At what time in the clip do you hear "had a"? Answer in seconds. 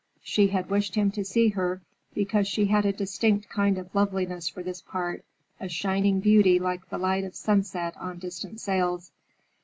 2.65-2.91